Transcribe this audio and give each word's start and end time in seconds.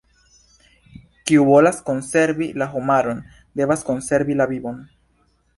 Kiu 1.31 1.43
volas 1.49 1.83
konservi 1.91 2.49
la 2.63 2.69
homaron, 2.79 3.23
devas 3.61 3.89
konservi 3.91 4.39
la 4.43 4.53
vivon. 4.55 4.85